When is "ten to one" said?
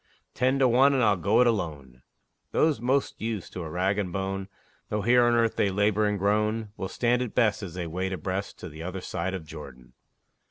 0.33-0.95